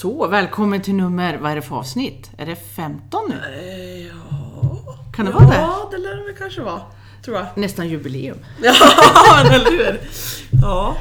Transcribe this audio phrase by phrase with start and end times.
[0.00, 2.30] Så, välkommen till nummer, vad är det för avsnitt?
[2.38, 3.34] Är det 15 nu?
[3.34, 4.96] Eh, Ja...
[5.12, 5.54] Kan det ja, vara det?
[5.54, 6.80] Ja, det lär det kanske vara.
[7.24, 7.46] Tror jag.
[7.54, 8.36] Nästan jubileum.
[8.62, 10.00] Ja, eller hur?
[10.62, 10.96] Ja.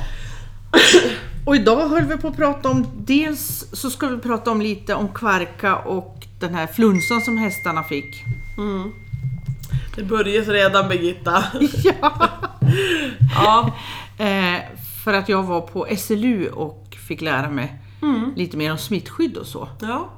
[1.45, 4.95] Och idag höll vi på att prata om, dels så ska vi prata om lite
[4.95, 8.23] om kvarka och den här flunsan som hästarna fick.
[9.95, 11.43] Det börjar redan Birgitta.
[11.83, 12.29] Ja.
[13.35, 13.71] Ja.
[14.25, 14.61] Eh,
[15.03, 17.81] för att jag var på SLU och fick lära mig
[18.35, 19.69] lite mer om smittskydd och så.
[19.81, 20.09] Ja.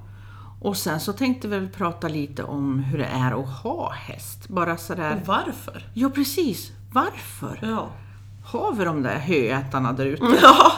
[0.62, 4.48] Och sen så tänkte vi väl prata lite om hur det är att ha häst.
[4.48, 5.16] Bara sådär.
[5.22, 5.84] Och varför?
[5.94, 7.60] Ja precis, varför?
[7.62, 7.88] Ja.
[8.46, 10.24] Har vi de där höätarna där ute?
[10.42, 10.72] Ja.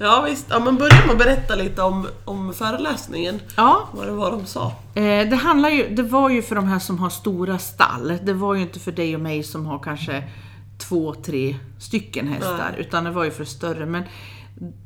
[0.00, 0.46] Ja visst.
[0.50, 3.40] Ja men börja med att berätta lite om, om föreläsningen.
[3.56, 4.72] Ja, Vad det var de sa.
[4.94, 8.18] Eh, det, handlar ju, det var ju för de här som har stora stall.
[8.22, 10.24] Det var ju inte för dig och mig som har kanske
[10.78, 12.70] två, tre stycken hästar.
[12.72, 12.80] Nej.
[12.80, 13.86] Utan det var ju för större.
[13.86, 14.02] Men,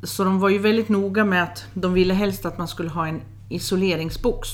[0.02, 3.06] så de var ju väldigt noga med att de ville helst att man skulle ha
[3.06, 4.48] en isoleringsbox.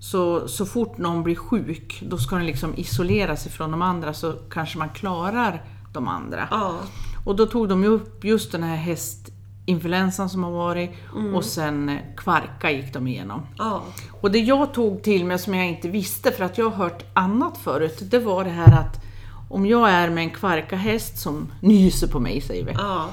[0.00, 4.32] Så, så fort någon blir sjuk, då ska den liksom isoleras ifrån de andra så
[4.32, 6.48] kanske man klarar de andra.
[6.50, 6.74] Ja.
[7.24, 10.90] Och då tog de ju upp just den här hästinfluensan som har varit
[11.34, 13.42] och sen eh, kvarka gick de igenom.
[13.58, 13.82] Ja.
[14.20, 17.04] Och det jag tog till mig som jag inte visste, för att jag har hört
[17.14, 19.04] annat förut, det var det här att
[19.50, 22.72] om jag är med en kvarkahäst som nyser på mig, säger vi.
[22.72, 23.10] Ja.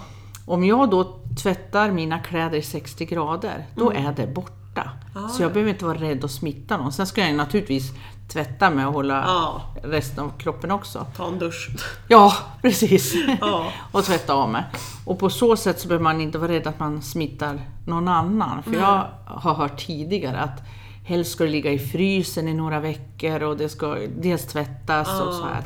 [0.52, 1.04] Om jag då
[1.44, 4.90] tvättar mina kläder i 60 grader, då är det borta.
[5.30, 6.92] Så jag behöver inte vara rädd att smitta någon.
[6.92, 7.92] Sen ska jag naturligtvis
[8.34, 9.62] tvätta mig och hålla Ja.
[9.84, 11.06] resten av kroppen också.
[11.18, 11.70] Ta en dusch.
[12.08, 13.16] Ja, precis.
[13.42, 13.72] Ja.
[13.92, 14.64] och tvätta av mig.
[15.06, 18.64] Och på så sätt så behöver man inte vara rädd att man smittar någon annan.
[18.64, 20.62] För jag har hört tidigare att
[21.06, 25.34] helst ska det ligga i frysen i några veckor och det ska dels tvättas och
[25.34, 25.64] så här.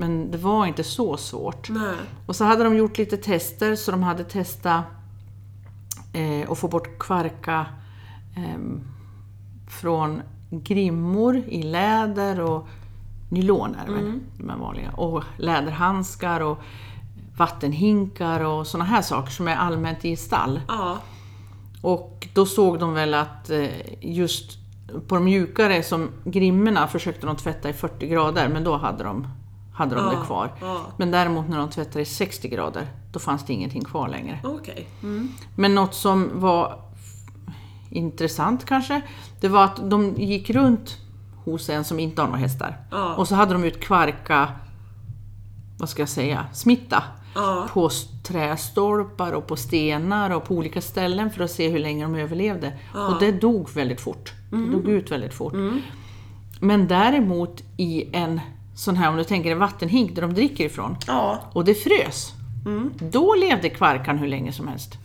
[0.00, 1.70] Men det var inte så svårt.
[1.70, 1.94] Nej.
[2.26, 4.84] Och så hade de gjort lite tester, så de hade testat
[6.12, 7.66] eh, att få bort kvarka
[8.36, 8.80] ehm,
[9.68, 12.68] från grimmor i läder och
[13.28, 14.90] nylon är det väl, de här vanliga.
[14.90, 16.58] Och läderhandskar och
[17.36, 20.60] vattenhinkar och sådana här saker som är allmänt i stall.
[20.68, 20.98] Ja.
[21.82, 23.68] Och då såg de väl att eh,
[24.00, 24.58] just
[25.08, 29.26] på de mjukare som grimmorna försökte de tvätta i 40 grader, men då hade de,
[29.74, 30.52] hade de det Ja, kvar.
[30.60, 30.80] ja.
[30.96, 34.38] Men däremot när de tvättade i 60 grader, då fanns det ingenting kvar längre.
[34.44, 34.88] Okej.
[35.02, 35.28] Mm.
[35.56, 36.80] Men något som var
[37.90, 39.00] intressant kanske,
[39.40, 40.96] det var att de gick runt
[41.44, 42.76] hos en som inte har några hästar.
[42.90, 43.14] Ja.
[43.14, 44.48] Och så hade de ut kvarka,
[45.78, 47.02] vad ska jag säga, smitta.
[47.34, 47.66] Ja.
[47.72, 47.90] På
[48.24, 52.72] trästolpar och på stenar och på olika ställen för att se hur länge de överlevde.
[52.94, 54.32] Och det dog väldigt fort.
[54.50, 55.54] Det dog ut väldigt fort.
[56.60, 58.40] Men däremot i en
[58.80, 61.38] sån här, om du tänker en vattenhink där de dricker ifrån, Ja.
[61.52, 62.32] och det frös,
[63.10, 64.98] då levde kvarkan hur länge som helst.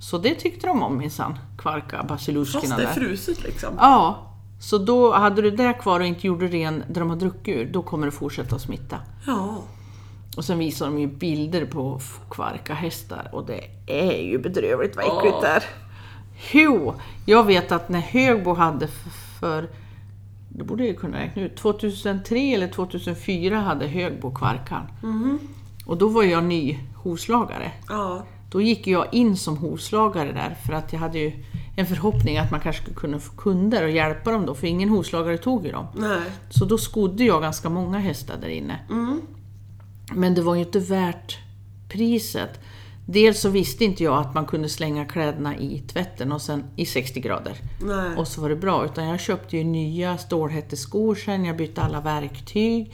[0.00, 2.94] Så det tyckte de om minsann, kvarka, Fast basiluskerna det är där.
[2.94, 3.74] fruset liksom.
[3.78, 4.30] Ja,
[4.60, 7.70] så då hade du det kvar och inte gjorde ren där de har druckit ur,
[7.72, 8.98] då kommer det fortsätta att smitta.
[9.26, 9.62] Ja.
[10.36, 15.40] Och sen visar de ju bilder på kvarkahästar och det är ju bedrövligt vad äckligt
[15.40, 15.64] det är.
[16.52, 16.94] Jo,
[17.26, 19.68] jag vet att när Högbo hade f- för,
[20.56, 24.82] det borde jag ju kunna räkna ut, 2003 eller 2004 hade Högbo kvarkan.
[25.86, 27.72] Och då var jag ny hovslagare.
[27.88, 28.26] Ja.
[28.50, 31.32] Då gick jag in som hovslagare där för att jag hade ju
[31.76, 34.88] en förhoppning att man kanske skulle kunna få kunder och hjälpa dem då, för ingen
[34.88, 35.86] hovslagare tog ju dem.
[35.96, 36.22] Nej.
[36.50, 38.78] Så då skodde jag ganska många hästar där inne.
[40.14, 41.38] Men det var ju inte värt
[41.88, 42.60] priset.
[43.06, 46.86] Dels så visste inte jag att man kunde slänga kläderna i tvätten och sen i
[46.86, 47.56] 60 grader.
[47.80, 48.16] Nej.
[48.16, 48.84] Och så var det bra.
[48.84, 52.92] Utan jag köpte ju nya stålhätteskor sen, jag bytte alla verktyg.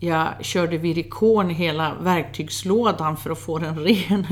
[0.00, 4.26] Jag körde virikon i hela verktygslådan för att få den ren.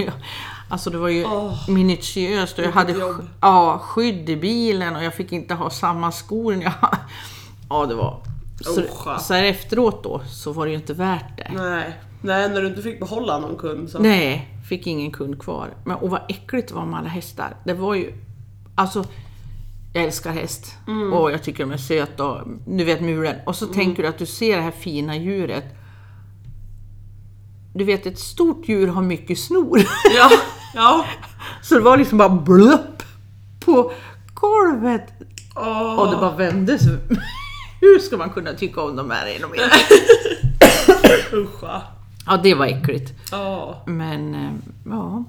[0.68, 3.28] Alltså det var ju Åh, minutiöst och jag hade jobb.
[3.40, 6.54] ja, skydd i bilen och jag fick inte ha samma skor.
[6.62, 6.72] Jag,
[7.68, 8.20] ja, det var...
[8.60, 8.82] Så,
[9.20, 11.50] så här efteråt då så var det ju inte värt det.
[11.54, 11.92] Nej.
[12.22, 13.98] Nej, när du inte fick behålla någon kund så.
[13.98, 15.74] Nej, fick ingen kund kvar.
[15.84, 17.56] Men, och vad äckligt det var med alla hästar.
[17.64, 18.12] Det var ju...
[18.74, 19.04] Alltså,
[19.94, 20.76] jag älskar häst.
[21.12, 23.36] Och jag tycker de är söta och du vet mulen.
[23.46, 25.64] Och så tänker du att du ser det här fina djuret.
[27.74, 29.78] Du vet, ett stort djur har mycket snor.
[30.16, 30.30] Ja.
[30.74, 31.04] Ja.
[31.62, 33.02] så det var liksom bara blupp
[33.64, 33.92] på
[34.34, 35.12] golvet.
[35.56, 35.98] Åh.
[36.00, 36.82] Och det bara vändes.
[37.80, 39.70] Hur ska man kunna tycka om de här mer?
[42.26, 43.14] Ja, det var äckligt.
[43.30, 43.82] Ja.
[43.86, 44.52] Men eh,
[44.84, 45.24] ja.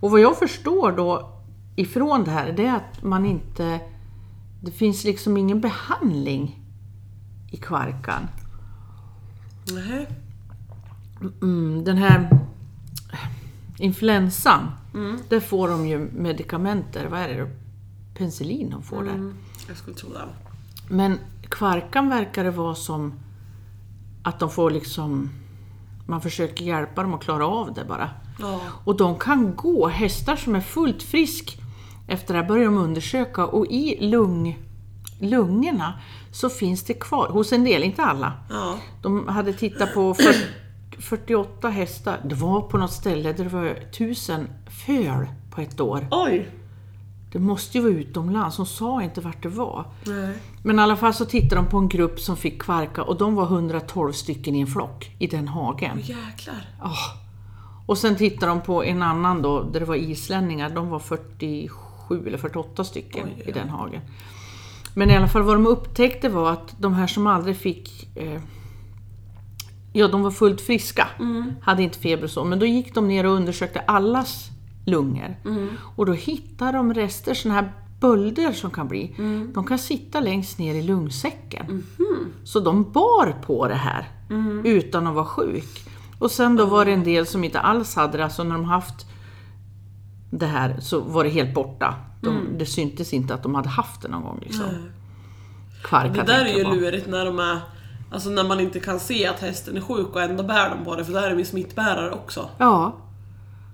[0.00, 1.32] Och vad jag förstår då
[1.76, 3.80] ifrån det här, det är att man inte...
[4.60, 6.60] Det finns liksom ingen behandling
[7.50, 8.28] i kvarkan.
[9.72, 10.08] Nej.
[11.42, 12.38] Mm, den här
[13.78, 14.70] influensan,
[15.28, 17.06] där får de ju medikamenter.
[17.06, 17.50] Vad är det?
[18.14, 19.10] penicillin de får där.
[19.10, 19.34] Mm,
[19.68, 20.28] jag skulle tro det.
[20.88, 23.12] Men kvarkan verkar det vara som
[24.22, 25.30] att de får liksom...
[26.12, 28.10] Man försöker hjälpa dem att klara av det bara.
[28.40, 28.60] Ja.
[28.84, 31.58] Och de kan gå, hästar som är fullt frisk.
[32.08, 34.58] Efter det här börjar de undersöka och i lung,
[35.20, 36.00] lungorna
[36.32, 38.32] så finns det kvar, hos en del, inte alla.
[38.50, 38.78] Ja.
[39.02, 40.38] De hade tittat på 40,
[40.98, 42.20] 48 hästar.
[42.24, 44.48] Det var på något ställe där det var 1000
[44.86, 46.08] föl på ett år.
[46.10, 46.50] Oj!
[47.32, 49.84] Det måste ju vara utomlands, hon sa inte vart det var.
[50.06, 50.34] Nej.
[50.62, 53.34] Men i alla fall så tittade de på en grupp som fick kvarka och de
[53.34, 55.98] var 112 stycken i en flock i den hagen.
[55.98, 56.66] Jäklar.
[56.80, 56.92] Ah.
[57.86, 62.26] Och sen tittade de på en annan då, där det var islänningar, de var 47
[62.26, 64.00] eller 48 stycken Oj, i den hagen.
[64.94, 68.40] Men i alla fall vad de upptäckte var att de här som aldrig fick eh,
[69.94, 71.08] Ja, de var fullt friska,
[71.62, 74.51] hade inte feber och så, men då gick de ner och undersökte allas
[74.86, 75.36] lungor.
[75.96, 79.14] Och då hittade de rester, sådana här bölder som kan bli,
[79.54, 81.84] de kan sitta längst ner i lungsäcken.
[82.44, 84.08] Så de bar på det här
[84.64, 85.88] utan att vara sjuk.
[86.18, 88.64] Och sen då var det en del som inte alls hade det, alltså när de
[88.64, 89.06] haft
[90.30, 91.94] det här så var det helt borta.
[92.22, 94.38] De, Det syntes inte att de hade haft det någon gång.
[94.42, 94.64] Liksom.
[95.84, 96.70] Kvarka, Det där är ju på.
[96.70, 97.60] lurigt när de är...
[98.12, 100.96] Alltså när man inte kan se att hästen är sjuk och ändå bär de på
[100.96, 102.48] det, för där är de ju smittbärare också.
[102.58, 102.96] Ja,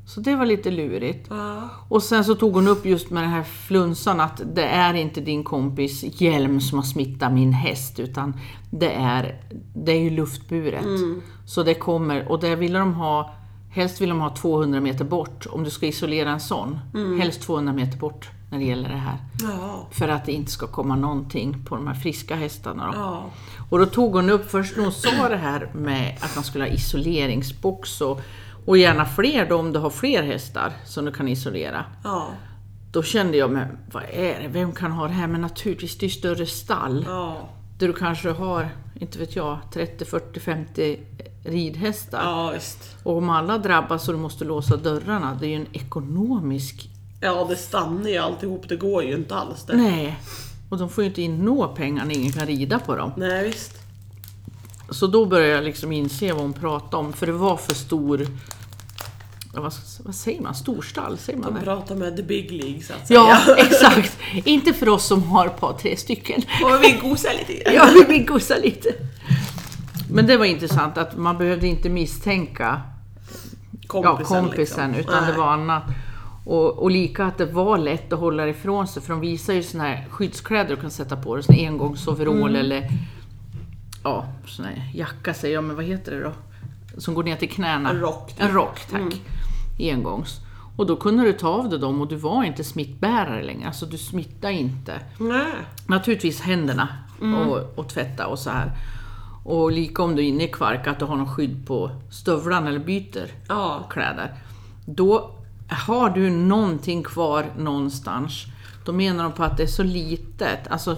[0.08, 1.26] så det var lite lurigt.
[1.30, 1.68] Ja.
[1.88, 5.20] Och sen så tog hon upp just med den här flunsan att det är inte
[5.20, 8.34] din kompis Hjelm som har smittat min häst utan
[8.70, 9.42] det är,
[9.74, 10.86] det är ju luftburet.
[11.46, 13.34] Så det kommer, och det ville de ha,
[13.70, 16.78] helst vill de ha 200 meter bort om du ska isolera en sån.
[17.20, 19.16] Helst 200 meter bort när det gäller det här.
[19.42, 19.88] Ja.
[19.90, 22.86] För att det inte ska komma någonting på de här friska hästarna.
[22.86, 22.98] Då.
[22.98, 23.24] Ja.
[23.70, 26.64] Och då tog hon upp, först när hon sa det här med att man skulle
[26.64, 28.20] ha isoleringsbox och,
[28.68, 31.84] och gärna fler då om du har fler hästar som du kan isolera.
[32.04, 32.28] Ja.
[32.92, 34.48] Då kände jag, men vad är det?
[34.48, 35.26] Vem kan ha det här?
[35.26, 37.04] Men naturligtvis, det är större stall.
[37.08, 37.48] Ja.
[37.78, 38.68] Där du kanske har,
[39.00, 40.98] inte vet jag, 30, 40, 50
[41.44, 42.22] ridhästar.
[42.24, 42.96] Ja, visst.
[43.02, 46.90] Och om alla drabbas och du måste låsa dörrarna, det är ju en ekonomisk...
[47.20, 48.68] Ja, det stannar ju alltihop.
[48.68, 49.76] Det går ju inte alls det.
[49.76, 50.18] Nej!
[50.70, 53.12] Och de får ju inte in några pengar när ingen kan rida på dem.
[53.16, 53.74] Nej, visst.
[54.90, 58.26] Så då började jag liksom inse vad hon pratade om, för det var för stor...
[59.52, 59.72] Vad,
[60.04, 60.54] vad säger man?
[60.54, 61.18] Storstall?
[61.18, 63.20] Säger man De pratar med the big league så att säga.
[63.20, 64.18] Ja, exakt!
[64.44, 66.42] Inte för oss som har ett par, tre stycken.
[66.64, 67.72] Och vi gosar lite.
[67.74, 68.94] Ja, vi vill gosa lite.
[70.10, 72.82] Men det var intressant att man behövde inte misstänka
[73.86, 75.00] Kompisen, ja, kompisen liksom.
[75.00, 75.32] utan Nej.
[75.32, 75.82] det var annat.
[76.44, 79.62] Och, och lika att det var lätt att hålla ifrån sig för de visar ju
[79.62, 82.90] såna här skyddskläder du kan sätta på dig, engångsoverall eller
[84.04, 86.32] ja, sån här jacka säger jag, men vad heter det då?
[86.98, 87.90] Som går ner till knäna.
[87.90, 88.40] En rock, typ.
[88.42, 89.20] En rock, tack.
[89.78, 90.40] Engångs.
[90.76, 93.86] Och då kunde du ta av dig dem och du var inte smittbärare längre, alltså
[93.86, 95.00] du smittade inte.
[95.18, 95.46] Nej.
[95.86, 96.88] Naturligtvis händerna
[97.48, 98.72] och, och tvätta och så här.
[99.44, 102.68] Och lika om du är inne i kvark, att du har någon skydd på stövlarna
[102.68, 103.86] eller byter Ja.
[103.90, 104.34] kläder.
[104.86, 105.30] Då
[105.88, 108.44] har du någonting kvar någonstans.
[108.84, 110.68] Då menar de på att det är så litet.
[110.70, 110.96] Alltså,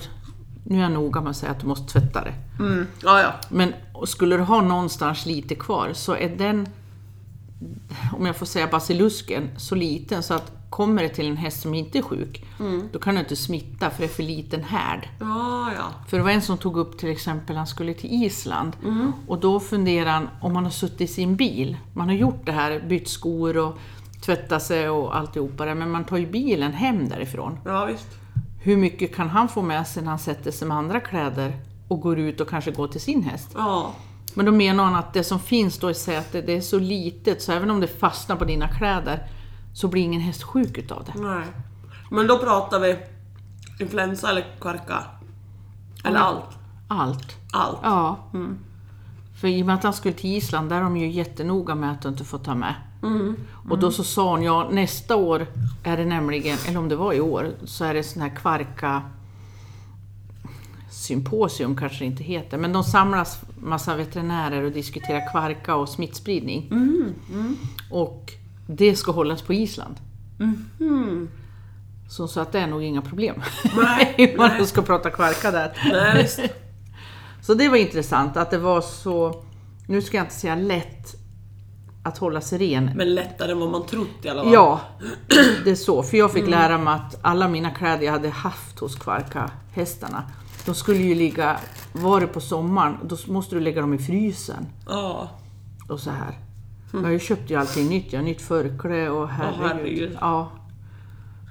[0.65, 2.35] nu är jag noga med att säga att du måste tvätta det.
[2.59, 2.87] Mm.
[3.03, 3.33] Ja, ja.
[3.49, 3.73] Men
[4.07, 6.69] skulle du ha någonstans lite kvar så är den,
[8.19, 11.75] om jag får säga basilusken, så liten så att kommer det till en häst som
[11.75, 12.45] inte är sjuk,
[12.93, 15.09] då kan du inte smitta för det är för liten härd.
[15.21, 15.85] Ja, ja.
[16.09, 18.77] För det var en som tog upp till exempel, han skulle till Island
[19.27, 21.77] och då funderade han om man har suttit i sin bil.
[21.95, 23.79] Man har gjort det här, bytt skor och
[24.21, 27.59] tvättat sig och alltihopa det, men man tar ju bilen hem därifrån.
[27.65, 28.09] Ja, visst.
[28.63, 31.53] Hur mycket kan han få med sig när han sätter sig med andra kläder
[31.89, 33.51] och går ut och kanske går till sin häst?
[33.55, 33.93] Ja.
[34.35, 37.43] Men då menar han att det som finns då i sätet, det är så litet
[37.43, 39.27] så även om det fastnar på dina kläder
[39.75, 41.21] så blir ingen häst sjuk utav det.
[41.21, 41.45] Nej.
[42.11, 42.97] Men då pratar vi
[43.81, 45.05] influensa eller kvarka.
[46.05, 46.25] Eller Ja.
[46.25, 46.59] allt.
[46.89, 47.37] Allt.
[47.53, 47.79] Allt.
[47.83, 48.19] Ja.
[49.41, 51.93] För i och med att han skulle till Island, där är de ju jättenoga med
[51.93, 52.75] att du inte får ta med.
[53.71, 55.47] Och då så sa hon, ja nästa år
[55.85, 59.03] är det nämligen, eller om det var i år, så är det sån här kvarka
[60.91, 66.73] symposium kanske det inte heter, men de samlas massa veterinärer och diskuterar kvarka och smittspridning.
[67.91, 68.33] Och
[68.67, 69.95] det ska hållas på Island.
[72.11, 73.43] Så, så att det är nog inga problem.
[73.77, 74.67] Nej, Man nej.
[74.67, 75.73] ska prata kvarka där.
[75.93, 76.31] Nej.
[77.43, 79.45] Så det var intressant att det var så,
[79.87, 81.15] nu ska jag inte säga lätt
[82.03, 82.91] att hålla sig ren.
[82.97, 84.53] Men lättare än vad man trott i alla fall.
[84.53, 84.81] Ja,
[85.65, 86.03] det är så.
[86.03, 90.23] För jag fick lära mig att alla mina kläder jag hade haft hos kvarka hästarna,
[90.71, 91.61] de skulle ju ligga,
[91.93, 94.67] var det på sommaren, då måste du lägga dem i frysen.
[94.87, 95.31] Ja.
[95.89, 96.39] Och så här.
[97.11, 99.69] Jag köpte ju allting nytt, jag har nytt förkläde och herregud.
[99.69, 100.19] herregud.
[100.21, 100.51] Ja.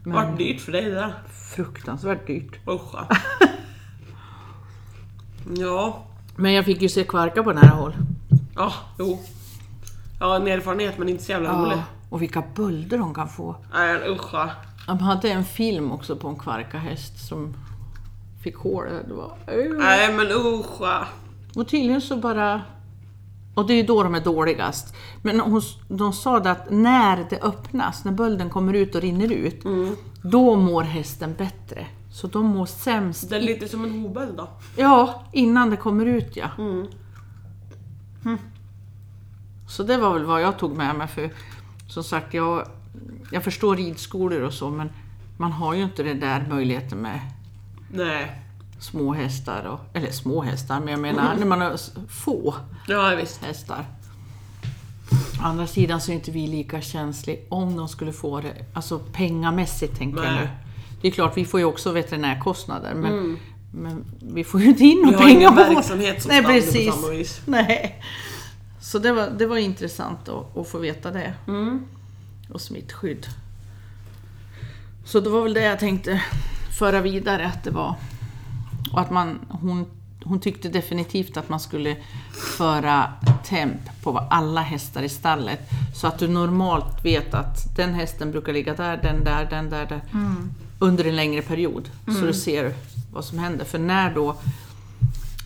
[0.03, 1.13] Men Vart dyrt för dig det där.
[1.55, 2.59] fruktansvärt dyrt.
[2.67, 2.95] Usch.
[5.55, 6.03] Ja,
[6.35, 7.93] Men jag fick ju se kvarka på nära håll.
[8.55, 9.19] ja, jo.
[10.19, 11.75] Ja, en erfarenhet men inte så jävla rolig.
[11.77, 13.55] Ja, och vilka bölder de kan få.
[13.73, 14.35] Nej, usch.
[14.87, 17.53] De hade en film också på en kvarkahäst som
[18.43, 19.03] fick hår.
[19.07, 19.31] Det var...
[19.77, 20.81] Nej men usch.
[21.55, 22.61] Och tydligen så bara...
[23.55, 24.95] Och det är ju då de är dåligast.
[25.21, 29.31] Men hon, de sa det att när det öppnas, när bölden kommer ut och rinner
[29.31, 29.63] ut,
[30.23, 31.87] då mår hästen bättre.
[32.11, 34.47] Så de mår sämst Det är lite som en hobel då.
[34.75, 36.49] Ja, innan det kommer ut ja.
[36.57, 36.87] Mm.
[39.67, 41.29] Så det var väl vad jag tog med mig för
[41.87, 42.67] som sagt, jag,
[43.31, 44.89] jag förstår ridskolor och så men
[45.37, 47.19] man har ju inte den där möjligheten med
[47.91, 48.41] Nej.
[48.79, 51.77] små hästar, och, eller små hästar, men jag menar när man har
[52.09, 52.55] få
[52.87, 53.43] Ja visst.
[53.45, 53.85] hästar.
[55.41, 58.99] Å andra sidan så är inte vi lika känsliga om de skulle få det, alltså
[58.99, 60.41] pengamässigt tänker jag Nej.
[60.43, 60.49] nu.
[61.01, 63.39] Det är klart, vi får ju också veterinärkostnader men,
[63.71, 65.05] men vi får ju inte in Mm.
[65.09, 66.87] Vi några har pengar på verksamhet som Nej, precis.
[66.87, 67.41] på samma vis.
[67.45, 68.03] Nej.
[68.81, 71.33] Så det var, det var intressant att, att få veta det.
[71.47, 71.81] Mm.
[72.53, 73.27] Och smittskydd.
[75.05, 76.21] Så det var väl det jag tänkte
[76.79, 77.95] föra vidare att det var.
[78.91, 79.85] Och att man, hon,
[80.23, 81.97] hon tyckte definitivt att man skulle
[82.57, 85.59] föra temp på alla hästar i stallet.
[85.95, 89.85] Så att du normalt vet att den hästen brukar ligga där, den där, den där,
[89.85, 90.01] där.
[90.79, 91.89] Under en längre period.
[92.05, 92.73] Så du ser
[93.13, 93.65] vad som händer.
[93.65, 94.35] För när då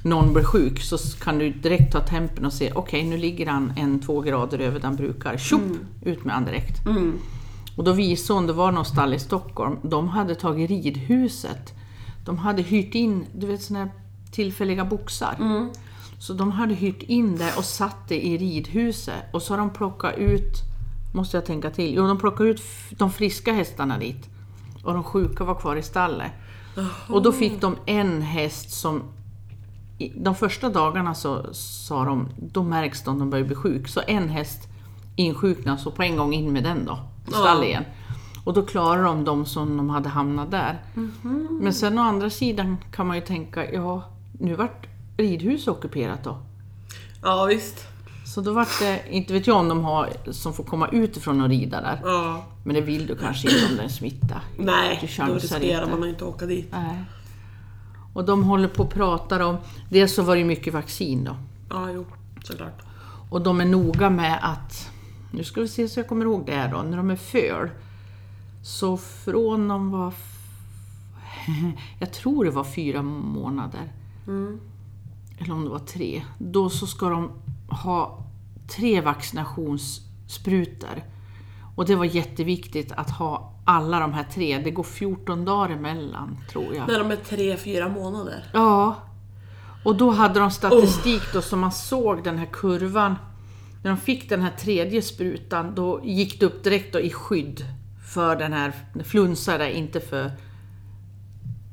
[0.04, 3.74] någon blir sjuk så kan du direkt ta tempen och se, okej nu ligger han
[3.78, 5.38] en, två grader över han brukar.
[5.38, 5.62] Tjopp,
[6.02, 6.86] ut med han direkt.
[7.77, 11.74] Och då visade hon, det var någon stall i Stockholm, de hade tagit ridhuset.
[12.25, 13.89] De hade hyrt in, du vet såna här
[14.32, 15.36] tillfälliga boxar.
[15.39, 15.70] Mm.
[16.20, 19.34] Så de hade hyrt in det och satt det i ridhuset.
[19.34, 20.53] Och så har de plockat ut,
[21.13, 22.62] måste jag tänka till, jo de plockade ut
[22.98, 24.30] de friska hästarna dit.
[24.84, 26.32] Och de sjuka var kvar i stallet.
[27.10, 29.01] Och då fick de en häst som
[30.15, 33.88] de första dagarna så sa de, då märks det om de börjar bli sjuk.
[33.88, 34.68] Så en häst
[35.15, 37.63] insjuknade, så på en gång in med den då, i stall Ja.
[37.63, 37.84] igen.
[38.43, 40.82] Och då klarar de de som de hade hamnat där.
[41.62, 44.03] Men sen å andra sidan kan man ju tänka, ja,
[44.39, 46.38] nu vart ridhuset ockuperat då.
[47.24, 47.88] Ja visst.
[48.25, 51.50] Så då vart det, inte vet jag om de har som får komma utifrån och
[51.50, 52.00] rida där.
[52.03, 52.43] Ja.
[52.63, 54.41] Men det vill du kanske inte om det är smitta.
[54.58, 55.91] Du Nej, då chansar riskerar inte.
[55.96, 56.67] man att inte åka dit.
[56.72, 57.03] Nej.
[58.13, 59.58] Och de håller på och pratar om,
[59.89, 61.36] dels så var det mycket vaccin då.
[61.70, 62.05] Ja, jo.
[62.43, 62.82] Såklart.
[63.29, 64.89] Och de är noga med att,
[65.34, 67.70] nu ska vi se så jag kommer ihåg det här då, när de är föl.
[68.63, 70.13] Så från de var,
[72.00, 73.94] jag tror det var fyra månader.
[75.38, 76.24] Eller om det var tre.
[76.38, 77.32] Då så ska de
[77.70, 78.25] ha
[78.75, 81.04] tre vaccinationssprutor.
[81.75, 84.62] Och det var jätteviktigt att ha alla de här tre.
[84.63, 86.88] Det går 14 dagar emellan, tror jag.
[86.88, 88.50] När de är tre, fyra månader.
[88.54, 88.96] Ja.
[89.86, 93.16] Och då hade de statistik då så man såg den här kurvan.
[93.84, 97.66] När de fick den här tredje sprutan då gick det upp direkt i skydd
[98.12, 98.74] för den här
[99.04, 100.32] flunsa, där, inte för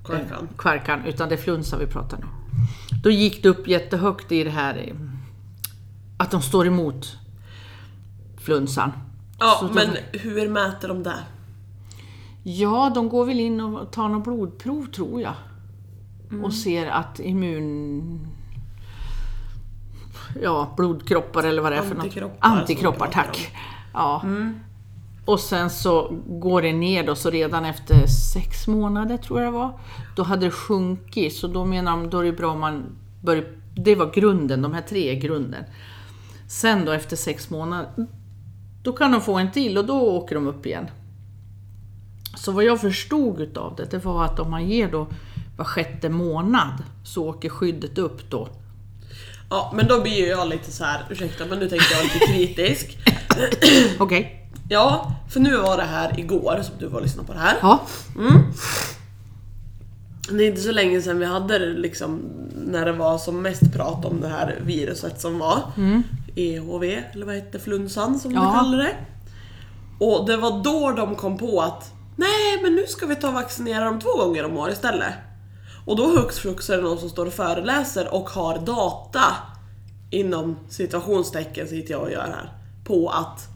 [0.05, 0.49] Kvarkan.
[0.59, 2.25] kvarkan, utan det är flunsa vi pratar nu.
[3.03, 4.95] Då gick det upp jättehögt i det här eh,
[6.17, 7.17] att de står emot
[8.37, 8.93] flunsan.
[9.39, 11.19] Ja, Så men hur mäter de det?
[12.43, 15.35] Ja, de går väl in och tar något blodprov tror jag.
[16.43, 18.27] Och ser att immun...
[20.43, 22.33] Ja, blodkroppar eller vad det är för något.
[22.41, 23.57] Antikroppar, tack.
[23.95, 24.25] Ja.
[25.25, 29.59] Och sen så går det ner då, så redan efter sex månader tror jag det
[29.59, 29.79] var,
[30.17, 31.37] då hade det sjunkit.
[31.37, 32.83] Så då menar de, då är det bra om man
[33.23, 33.45] börjar...
[33.75, 35.65] Det var grunden, de här tre är grunden.
[36.49, 38.07] Sen då efter sex månader,
[38.83, 40.87] då kan de få en till och då åker de upp igen.
[42.37, 45.07] Så vad jag förstod utav det, det var att om man ger då
[45.57, 48.49] var sjätte månad så åker skyddet upp då.
[49.51, 52.19] Ja, men då blir ju jag lite så här, ursäkta men nu tänkte jag lite
[52.19, 52.99] kritisk.
[53.99, 54.37] Okej.
[54.69, 57.57] Ja, för nu var det här igår som du var och lyssnade på det här.
[57.63, 57.81] Ja.
[60.31, 62.21] Det är inte så länge sedan vi hade liksom
[62.67, 65.63] när det var som mest prat om det här viruset som var.
[66.37, 68.41] EHV, eller vad hette flunsan som Ja.
[68.41, 68.95] vi kallar det.
[70.05, 73.35] Och det var då de kom på att nej men nu ska vi ta och
[73.35, 75.15] vaccinera dem två gånger om året istället.
[75.91, 79.23] Och då hux flux är det någon som står och föreläser och har data
[80.11, 82.53] inom situationstecken sitter jag och gör här.
[82.85, 83.49] På att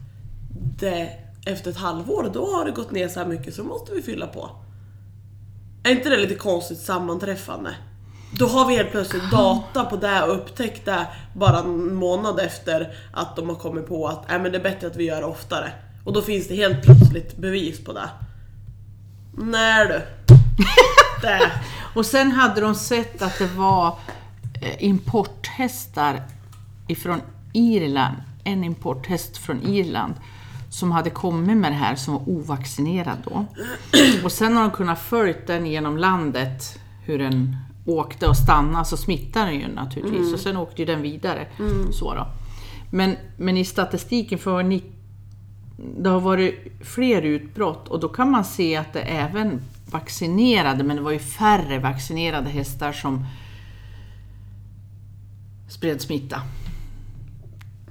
[0.79, 1.09] det
[1.45, 4.01] efter ett halvår, då har det gått ner så här mycket så då måste vi
[4.01, 4.49] fylla på.
[5.83, 7.75] Är inte det lite konstigt sammanträffande?
[8.39, 12.95] Då har vi helt plötsligt data på det och upptäckt det bara en månad efter
[13.13, 15.27] att de har kommit på att äh, men det är bättre att vi gör det
[15.27, 15.71] oftare.
[16.05, 18.09] Och då finns det helt plötsligt bevis på det.
[19.37, 20.01] Nej du.
[21.25, 21.51] Det.
[21.93, 23.87] Och sen hade de sett att det var
[24.61, 26.21] eh, importhästar
[26.87, 27.21] ifrån
[27.53, 30.13] Irland, en importhäst från Irland,
[30.69, 33.45] som hade kommit med det här som var ovaccinerad då.
[34.23, 38.97] Och sen har de kunnat följt den genom landet, hur den åkte och stannade, så
[38.97, 40.33] smittade den ju naturligtvis.
[40.33, 41.47] Och sen åkte ju den vidare.
[41.91, 42.27] Så då.
[42.91, 44.81] Men, men i statistiken för
[45.77, 49.61] det har varit fler utbrott och då kan man se att det även
[49.95, 53.25] vaccinerade, men det var ju färre vaccinerade hästar som
[55.69, 56.41] spred smitta.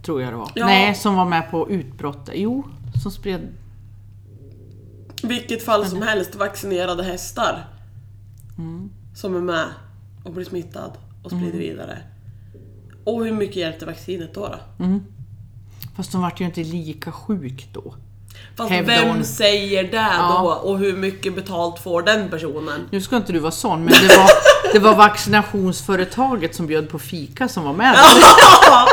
[0.03, 0.51] Tror jag det var.
[0.55, 0.67] Ja.
[0.67, 2.35] Nej, som var med på utbrottet.
[2.37, 2.65] Jo,
[3.03, 3.49] som spred...
[5.23, 7.65] Vilket fall som helst vaccinerade hästar.
[8.59, 8.91] Mm.
[9.15, 9.67] Som är med
[10.25, 10.93] och blir smittad
[11.23, 11.99] och sprider vidare.
[13.05, 14.49] Och hur mycket hjälpte vaccinet då?
[14.49, 15.01] då?
[15.97, 17.95] Fast de vart ju inte lika sjuk då.
[18.57, 20.41] Fast Hävdar vem säger det Ja.
[20.43, 20.71] då?
[20.71, 22.89] Och hur mycket betalt får den personen?
[22.91, 24.31] Nu ska inte du vara sån, men det var,
[24.73, 27.97] det var vaccinationsföretaget som bjöd på fika som var med.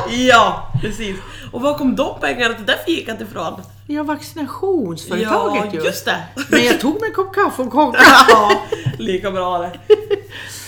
[0.29, 1.15] ja, precis.
[1.51, 3.61] Och var kom de pengarna till det fikat ifrån?
[3.87, 5.85] Ja, vaccinationsföretaget ja, ju.
[5.85, 6.23] just det.
[6.49, 7.99] Men jag tog mig en kopp kaffe och koka.
[8.29, 8.51] ja,
[8.97, 9.71] lika bra det.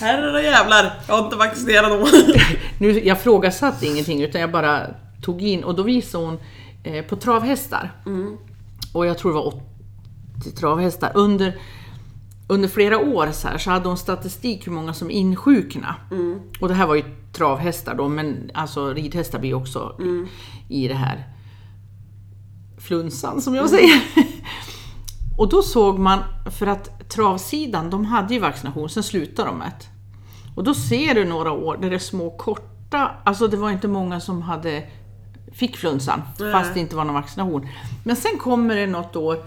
[0.05, 2.07] Herre jävlar, jag har inte vaccinerat någon.
[2.77, 4.87] Nu, jag frågasatte ingenting utan jag bara
[5.21, 6.39] tog in och då visade hon
[6.83, 7.91] eh, på travhästar.
[8.93, 9.47] Och jag tror det var
[10.37, 11.11] 80 travhästar.
[11.15, 11.57] Under,
[12.47, 15.95] under flera år så, här, så hade hon statistik hur många som insjukna.
[16.61, 19.95] Och det här var ju travhästar då, men alltså ridhästar blir också
[20.69, 21.27] i, i det här
[22.77, 24.03] flunsan som jag säger.
[25.37, 26.19] Och då såg man,
[26.59, 29.85] för att travsidan, de hade ju vaccination, sen slutade de med det.
[30.55, 33.87] Och då ser du några år där det är små korta, alltså det var inte
[33.87, 34.83] många som hade
[35.53, 37.67] fick flunsan, fast det inte var någon vaccination.
[38.03, 39.43] Men sen kommer det något år,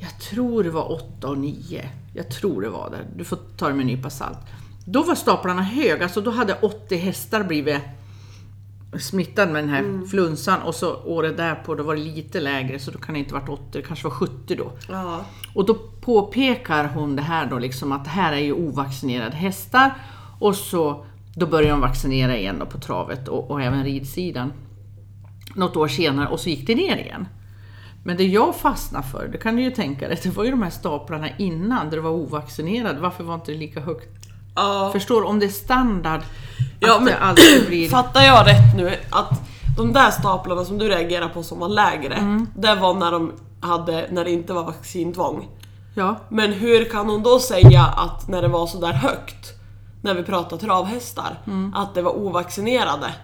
[0.00, 3.68] jag tror det var 8 och 9, jag tror det var det, du får ta
[3.68, 4.38] det med en nypa salt.
[4.84, 7.80] Då var staplarna höga, alltså då hade 80 hästar blivit
[9.00, 12.90] smittad med den här flunsan och så året därpå då var det lite lägre så
[12.90, 14.72] då kan det inte varit 80, det kanske var 70 då.
[14.88, 15.24] Ja.
[15.54, 19.94] Och då påpekar hon det här då liksom att det här är ju ovaccinerade hästar
[20.38, 24.52] och så då börjar de vaccinera igen då på travet och, och även ridsidan.
[25.54, 27.28] Något år senare och så gick det ner igen.
[28.04, 30.62] Men det jag fastnade för, det kan du ju tänka dig, det var ju de
[30.62, 33.00] här staplarna innan där det var ovaccinerade.
[33.00, 34.08] Varför var inte det lika högt?
[34.56, 34.90] Ja.
[34.92, 35.26] Förstår du?
[35.26, 36.20] Om det är standard
[36.80, 37.88] Ja, att men- det alltid blir...
[37.90, 39.40] Fattar jag rätt nu att
[39.76, 42.46] de där staplarna som du reagerar på som var lägre, Mm.
[42.56, 45.48] det var när de hade, när det inte var vaccintvång.
[45.94, 49.52] Ja, Men hur kan hon då säga att när det var så där högt,
[50.02, 51.74] när vi pratar travhästar, Mm.
[51.74, 53.14] att det var ovaccinerade?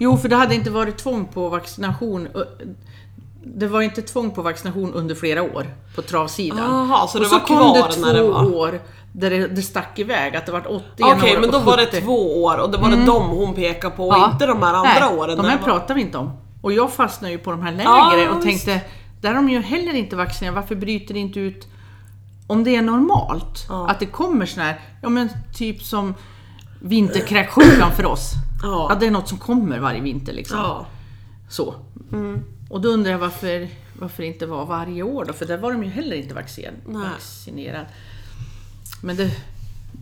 [0.00, 2.28] Jo, för det hade inte varit tvång på vaccination.
[3.44, 6.58] Det var inte tvång på vaccination under flera år på travsidan.
[6.70, 8.80] Aha, så det och så var kom kvar det två när det var- år
[9.12, 11.86] där det, det stack iväg, att det var 80 Okej, året men då var det
[11.86, 12.00] 70.
[12.00, 14.30] två år och det var det de hon pekade på och Ja.
[14.32, 15.36] inte de här andra Nej, åren.
[15.36, 16.32] de här var- pratar vi inte om.
[16.62, 17.84] Och jag fastnade ju på de här lägre
[18.24, 18.80] Ja, och tänkte,
[19.20, 21.66] där är de ju heller inte vaccinerade, varför bryter det inte ut
[22.46, 23.66] om det är normalt?
[23.68, 23.88] Ja.
[23.90, 26.14] Att det kommer sån här, ja men typ som
[26.80, 28.32] vinterkräksjukan för oss.
[28.62, 28.86] Ja.
[28.90, 30.58] Ja, det är något som kommer varje vinter liksom.
[30.58, 30.86] Ja.
[31.48, 31.74] Så.
[32.68, 33.68] Och då undrar jag varför,
[33.98, 37.86] varför det inte var varje år då, för där var de ju heller inte vaccinerade.
[39.02, 39.30] Men det,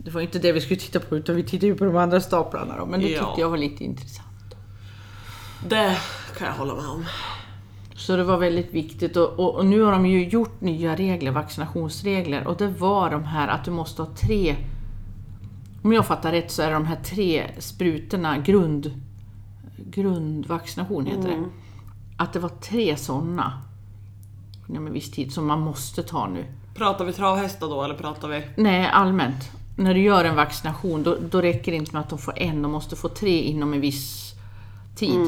[0.03, 1.95] det var ju inte det vi skulle titta på, utan vi tittade ju på de
[1.97, 3.25] andra staplarna då, men det Ja.
[3.25, 4.55] tyckte jag var lite intressant.
[5.67, 5.97] Det
[6.37, 7.05] kan jag hålla med om.
[7.95, 11.31] Så det var väldigt viktigt och, och, och nu har de ju gjort nya regler,
[11.31, 14.55] vaccinationsregler, och det var de här att du måste ha tre,
[15.83, 19.01] om jag fattar rätt så är de här tre sprutorna, grund,
[19.77, 21.43] grundvaccination heter det.
[22.17, 23.61] Att det var tre sådana
[24.67, 26.45] inom en viss tid som man måste ta nu.
[26.75, 28.43] Pratar vi travhästar då eller pratar vi...
[28.55, 29.51] Nej, allmänt.
[29.75, 32.61] När du gör en vaccination då, då räcker det inte med att de får en,
[32.61, 34.33] de måste få tre inom en viss
[34.95, 35.27] tid.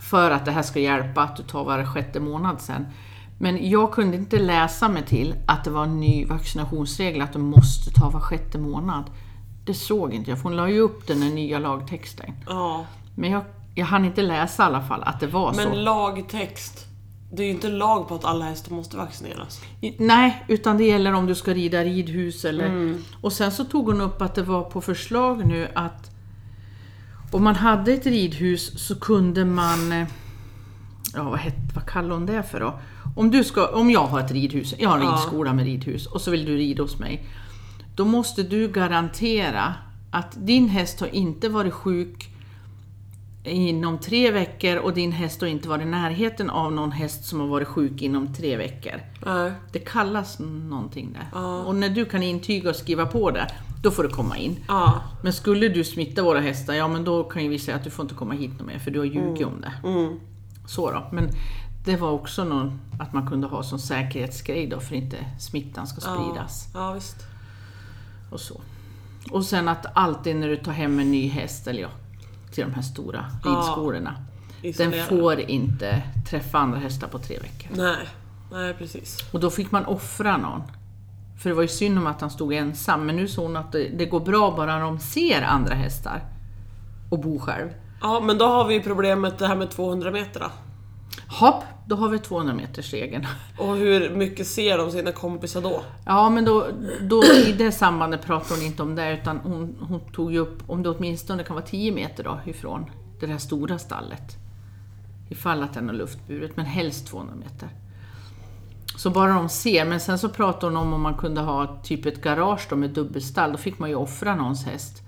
[0.00, 2.86] För att det här ska hjälpa att du tar var sjätte månad sen.
[3.38, 7.38] Men jag kunde inte läsa mig till att det var en ny vaccinationsregel att du
[7.38, 9.04] måste ta var sjätte månad.
[9.66, 12.32] Det såg inte jag, för hon la ju upp den i nya lagtexten.
[12.46, 12.84] Ja.
[13.14, 15.68] Men jag, jag hann inte läsa i alla fall att det var så.
[15.68, 16.86] Men lagtext.
[17.32, 19.60] Det är ju inte lag på att alla hästar måste vaccineras.
[19.98, 22.94] Nej, utan det gäller om du ska rida ridhus eller...
[23.20, 26.10] Och sen så tog hon upp att det var på förslag nu att
[27.32, 29.92] om man hade ett ridhus så kunde man...
[29.92, 30.08] eh,
[31.14, 32.78] Ja, vad, hette, vad kallar hon det för då?
[33.16, 35.12] Om, du ska, om jag har ett ridhus, jag har en Ja.
[35.12, 37.26] ridskola med ridhus och så vill du rida hos mig.
[37.96, 39.74] Då måste du garantera
[40.10, 42.30] att din häst har inte varit sjuk
[43.44, 47.40] inom tre veckor och din häst har inte varit i närheten av någon häst som
[47.40, 49.00] har varit sjuk inom tre veckor.
[49.26, 49.52] Nej.
[49.72, 51.28] Det kallas någonting där.
[51.32, 51.62] Ja.
[51.62, 53.46] Och när du kan intyga och skriva på det,
[53.82, 54.56] då får du komma in.
[54.68, 55.02] Ja.
[55.22, 57.90] Men skulle du smitta våra hästar, ja men då kan ju vi säga att du
[57.90, 59.88] får inte komma hit mer för du har ljugit om det.
[59.88, 60.20] Mm.
[60.66, 61.06] Så då.
[61.12, 61.28] Men
[61.84, 66.00] det var också någon, att man kunde ha som säkerhetsgrej då för inte smittan ska
[66.00, 66.68] spridas.
[66.74, 67.16] Ja, visst.
[68.30, 68.60] Och så.
[69.30, 71.90] Och sen att alltid när du tar hem en ny häst, eller ja,
[72.52, 74.14] till de här stora ridskolorna.
[74.62, 75.04] Den Isolera.
[75.04, 77.76] får inte träffa andra hästar på tre veckor.
[77.76, 78.08] Nej.
[78.52, 79.18] Nej, precis.
[79.32, 80.62] Och då fick man offra någon.
[81.42, 83.72] För det var ju synd om att han stod ensam, men nu sa hon att
[83.72, 86.24] det, det går bra bara när de ser andra hästar.
[87.10, 87.68] Och bor själv.
[88.00, 90.46] Ja, men då har vi ju problemet det här med 200 meter då.
[91.28, 93.26] Hopp, då har vi 200 meters regeln.
[93.58, 95.82] Och hur mycket ser de sina kompisar då?
[96.04, 96.66] Ja, men då,
[97.00, 100.62] då i det sambandet pratade hon inte om det, utan hon, hon tog ju upp
[100.66, 104.36] om det åtminstone kan vara 10 meter då, ifrån det där stora stallet.
[105.28, 107.68] Ifall att den är luftburet, men helst 200 meter.
[108.96, 112.06] Så bara de ser, men sen så pratade hon om om man kunde ha typ
[112.06, 115.02] ett garage då med dubbelstall, då fick man ju offra någons häst.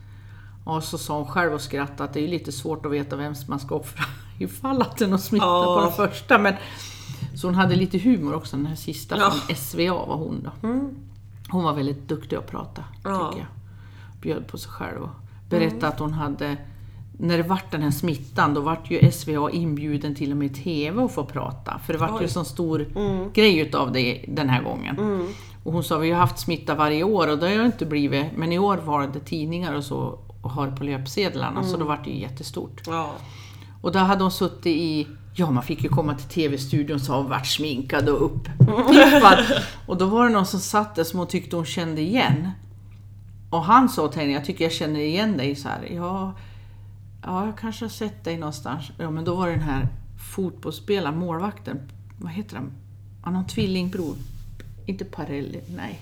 [0.65, 3.35] Och så sa hon själv och skrattade att det är lite svårt att veta vem
[3.49, 4.05] man ska offra
[4.39, 5.75] ifall att det är någon smitta Ja.
[5.75, 6.39] på den första.
[6.39, 6.55] Men,
[7.35, 9.31] så hon hade lite humor också, den här sista Ja.
[9.31, 10.69] från SVA var hon då.
[11.51, 13.29] Hon var väldigt duktig att prata, Ja.
[13.31, 13.49] tycker jag.
[14.21, 15.09] Bjöd på sig själv och
[15.51, 16.57] berättade att hon hade
[17.21, 20.55] när det vart den här smittan, då vart ju SVA inbjuden till och med i
[20.55, 21.79] TV att få prata.
[21.87, 22.23] För det vart ju Oj.
[22.25, 22.87] en sån stor
[23.33, 25.27] grej utav det den här gången.
[25.65, 28.27] Och hon sa, vi har haft smitta varje år och det har ju inte blivit,
[28.37, 32.05] men i år var det tidningar och så och har på löpsedlarna, så då vart
[32.05, 32.83] det ju jättestort.
[32.87, 33.11] Ja.
[33.81, 37.29] Och där hade hon suttit i, ja man fick ju komma till TV-studion så hon
[37.29, 39.39] varit sminkad och upptippad.
[39.87, 42.51] och då var det någon som satt där som hon tyckte hon kände igen.
[43.51, 45.89] Och han sa till henne, jag tycker jag känner igen dig så här.
[45.91, 46.35] Ja,
[47.23, 48.85] ja, jag kanske har sett dig någonstans.
[48.99, 49.89] Ja, men då var det den här
[50.35, 51.81] fotbollsspelaren, målvakten,
[52.19, 52.73] vad heter han?
[53.23, 54.15] Han har en tvillingbror.
[54.87, 56.01] Inte Parelli, nej.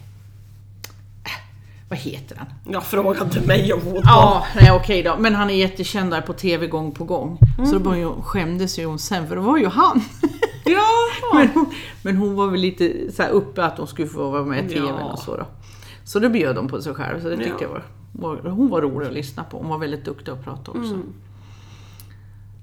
[1.88, 2.46] Vad heter han?
[2.72, 4.02] Jag frågar inte mig om fotboll.
[4.04, 5.16] Ja, nej okej då.
[5.18, 7.38] Men han är jättekänd där på TV gång på gång.
[7.66, 10.00] Så då började hon, skämdes ju hon sen, för det var ju han.
[10.68, 10.82] Ja.
[11.34, 14.64] men, hon, men hon var väl lite så uppe att hon skulle få vara med
[14.64, 15.04] i TV Ja.
[15.12, 15.46] och så då.
[16.04, 17.62] Så då bjöd de på sig själv, så det tyckte Ja.
[17.62, 18.50] jag var, var...
[18.50, 19.58] Hon var rolig att lyssna på.
[19.58, 20.98] Hon var väldigt duktig att prata också.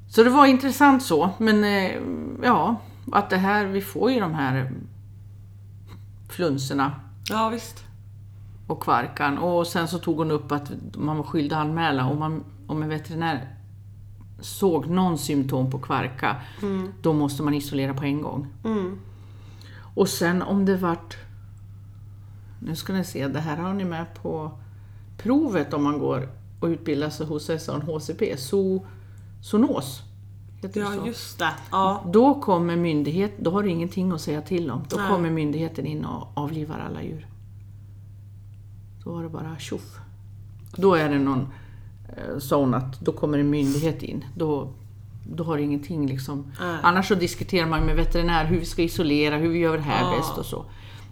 [0.09, 1.91] Så det var intressant så, men eh,
[2.43, 2.75] ja,
[3.11, 4.71] att det här, vi får ju de här
[6.29, 6.91] flunserna
[7.29, 7.83] ja, visst.
[8.67, 9.37] Och kvarkan.
[9.37, 12.83] Och sen så tog hon upp att man var skyldig att anmäla om, man, om
[12.83, 13.55] en veterinär
[14.39, 16.35] såg någon symptom på kvarka,
[17.01, 18.47] då måste man isolera på en gång.
[18.65, 18.99] Mm.
[19.95, 21.17] Och sen om det vart...
[22.59, 24.51] Nu ska ni se, det här har ni med på
[25.17, 28.85] provet om man går och utbildar sig hos SAN-HCP, so,
[29.41, 30.01] zoonos.
[30.61, 31.07] Heter Ja, så?
[31.07, 31.53] just det.
[31.71, 32.03] Ja.
[32.11, 34.83] Då kommer myndighet, då har du ingenting att säga till om.
[34.89, 35.09] Då Nej.
[35.09, 37.27] kommer myndigheten in och avlivar alla djur.
[39.03, 39.97] Då var det bara tjoff.
[40.75, 41.47] Då är det någon,
[42.17, 44.25] eh, hon att då kommer en myndighet in.
[44.35, 44.73] Då,
[45.27, 46.51] då har du ingenting liksom.
[46.61, 46.77] Nej.
[46.83, 50.11] Annars så diskuterar man med veterinär hur vi ska isolera, hur vi gör det här
[50.11, 50.17] Ja.
[50.17, 50.65] bäst och så.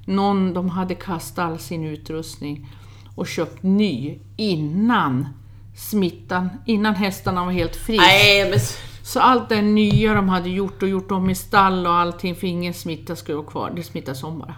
[0.05, 2.67] Någon, de hade kastat all sin utrustning
[3.15, 5.27] och köpt ny innan
[5.75, 7.87] smittan, innan hästarna var helt.
[7.87, 8.59] Nej, men...
[9.03, 12.47] Så allt det nya de hade gjort och gjort om i stall och allting för
[12.47, 14.55] ingen smitta skulle vara kvar, det smittas om bara.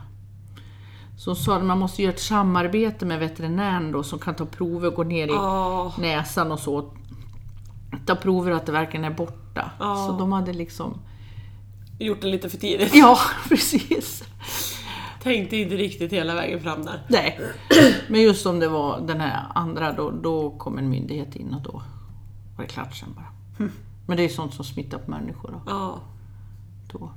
[1.24, 4.88] Så sa att man måste göra ett samarbete med veterinären då som kan ta prover
[4.88, 5.94] och gå ner i Ja.
[6.00, 6.94] näsan och så.
[8.06, 9.72] Ta prover att det verkligen är borta.
[9.80, 10.08] Ja.
[10.08, 10.98] Så de hade liksom...
[12.00, 12.96] Gjort det lite för tidigt.
[12.96, 13.18] Ja,
[13.50, 14.24] precis.
[15.22, 17.04] Tänkte inte riktigt hela vägen fram där.
[17.08, 17.40] Nej.
[18.10, 21.62] Men just om det var den här andra, då, då kom en myndighet in och
[21.62, 21.72] då
[22.58, 23.70] var det klart sen bara.
[24.08, 25.62] Men det är sånt som smittar på människor då.
[25.72, 26.00] Ja,
[26.92, 27.12] Då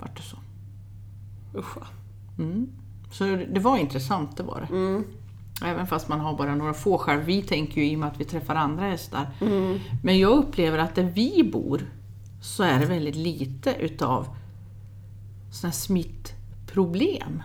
[0.00, 0.36] vart det så.
[1.58, 1.86] usch va.
[3.10, 4.76] Så det var intressant, det var det.
[4.76, 5.04] Mm.
[5.64, 7.22] Även fast man har bara några få själv.
[7.22, 9.26] Vi tänker ju i och med att vi träffar andra hästar.
[9.40, 9.78] Mm.
[10.02, 11.90] Men jag upplever att där vi bor
[12.42, 14.26] så är det väldigt lite utav
[15.52, 17.42] sådana smittproblem.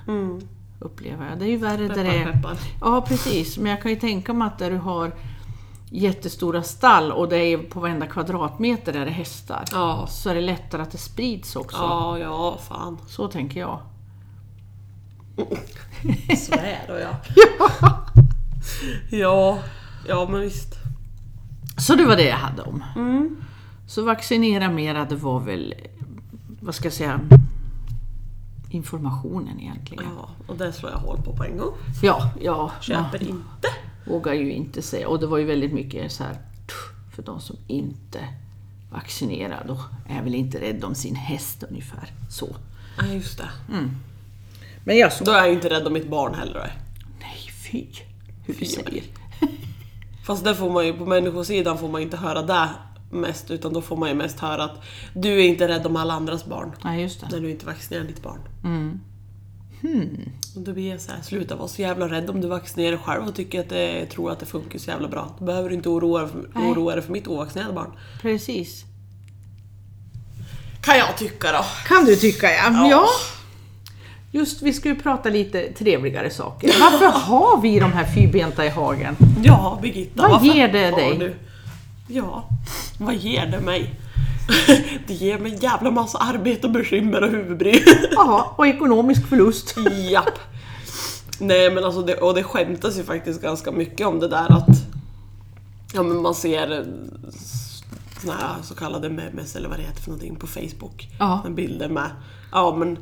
[0.80, 1.40] Upplever jag.
[1.40, 2.34] Det är ju värre där det Mm.
[2.34, 2.56] Peppar, är...
[2.56, 2.58] peppar.
[2.82, 3.58] Ja, precis.
[3.58, 5.12] Men jag kan ju tänka mig att där du har
[5.90, 9.64] jättestora stall och det är på varenda kvadratmeter är det hästar.
[9.72, 10.08] Ja.
[10.10, 11.78] Så är det lättare att det sprids också.
[11.78, 12.98] Ja, ja, fan.
[13.08, 13.80] Så tänker jag.
[16.38, 17.16] Svär och jag.
[19.10, 19.60] Ja,
[20.08, 20.74] ja men visst.
[21.78, 22.84] Så det var det jag hade om.
[22.96, 23.38] Mm.
[23.88, 25.74] Så vaccinera mera, det var väl,
[26.60, 27.20] vad ska jag säga,
[28.70, 30.04] informationen egentligen.
[30.18, 31.74] Ja, och det slår jag hål på på en gång.
[32.02, 33.68] Ja, ja, Köper man inte.
[34.08, 35.08] vågar ju inte säga.
[35.08, 36.38] Och det var ju väldigt mycket så här
[37.16, 38.20] för de som inte
[38.92, 42.12] vaccinerad och är väl inte rädd om sin häst ungefär.
[42.30, 42.56] Så.
[42.98, 43.50] Ja, just det.
[44.86, 45.24] Men jag så...
[45.24, 46.74] Då är jag inte rädd om mitt barn heller.
[47.20, 47.86] Nej, fy!
[48.46, 49.04] Hur du Fy säger.
[50.26, 52.70] Fast det får man ju, på människosidan får man inte höra det
[53.12, 56.14] mest, utan då får man ju mest höra att du är inte rädd om alla
[56.14, 56.72] andras barn.
[56.84, 57.28] Nej, just det.
[57.32, 58.40] När du inte vaccinerar ditt barn.
[58.64, 59.00] Mm.
[59.82, 60.30] Hmm.
[60.56, 63.00] Och då blir jag så här, sluta vara så jävla rädd om du vaccinerar dig
[63.00, 65.36] själv och tycker att det, tror att det funkar så jävla bra.
[65.40, 67.92] Då behöver du inte oroa, för- oroa dig för mitt ovaccinerade barn.
[68.22, 68.84] Precis.
[70.82, 71.66] Kan jag tycka då.
[71.88, 72.70] Kan du tycka ja.
[72.72, 72.90] Ja.
[72.90, 73.06] ja.
[74.36, 76.72] Just, vi ska ju prata lite trevligare saker.
[76.80, 79.16] Varför har vi de här fyrbenta i hagen?
[79.44, 80.22] Ja, Birgitta.
[80.22, 81.18] Vad varför ger det dig?
[81.18, 81.36] Du?
[82.08, 82.50] Ja,
[83.00, 84.00] vad ger det mig?
[85.08, 87.84] det ger mig en jävla massa arbete och bekymmer och huvudbry.
[88.12, 89.76] Jaha, och ekonomisk förlust.
[90.12, 90.40] Japp.
[91.40, 94.70] Nej men alltså, det, och det skämtas ju faktiskt ganska mycket om det där att
[95.94, 96.86] ja, men man ser eh,
[98.22, 101.10] såna här så kallade memes eller vad det heter för någonting på Facebook.
[101.20, 101.46] Ja.
[101.50, 102.10] Bilder med,
[102.52, 102.98] ja men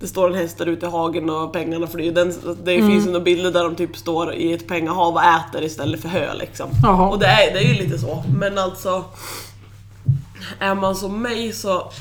[0.00, 2.12] det står en häst där ute i hagen och pengarna flyr.
[2.12, 2.34] Den,
[2.64, 6.02] det finns ju några bilder där de typ står i ett pengahav och äter istället
[6.02, 6.68] för hö liksom.
[6.82, 7.08] Jaha.
[7.08, 8.24] Och det är, det är ju lite så.
[8.38, 9.04] Men alltså,
[10.58, 11.92] är man som mig så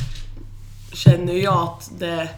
[0.94, 2.30] känner jag att det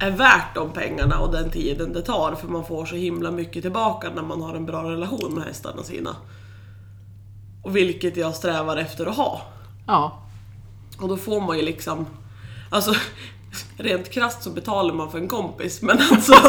[0.00, 3.62] är värt de pengarna och den tiden det tar för man får så himla mycket
[3.62, 6.16] tillbaka när man har en bra relation med hästarna sina.
[7.62, 9.42] Och vilket jag strävar efter att ha.
[9.86, 10.18] Ja.
[11.00, 12.06] Och då får man ju liksom,
[12.70, 12.94] alltså
[13.78, 16.34] rent krasst så betalar man för en kompis men alltså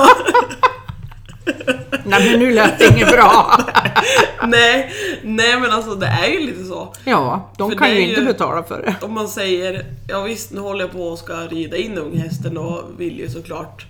[2.06, 3.58] Nej men nu lät det inget bra.
[4.48, 4.92] nej,
[5.24, 6.94] nej men alltså det är ju lite så.
[7.06, 9.06] Ja, de För kan ju inte ju- betala för det.
[9.06, 12.84] Om man säger, ja visst nu håller jag på och ska rida in unghästen och
[12.98, 13.86] vill ju såklart